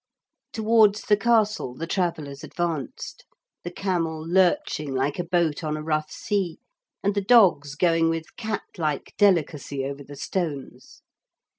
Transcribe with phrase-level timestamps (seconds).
[0.51, 3.23] Towards the castle the travellers advanced,
[3.63, 6.57] the camel lurching like a boat on a rough sea,
[7.03, 11.03] and the dogs going with cat like delicacy over the stones.